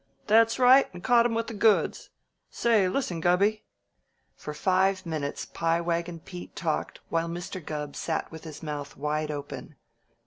[0.25, 0.91] "That's right!
[0.95, 2.09] And caught him with the goods.
[2.49, 3.65] Say, listen, Gubby!"
[4.35, 7.63] For five minutes Pie Wagon Pete talked, while Mr.
[7.63, 9.75] Gubb sat with his mouth wide open.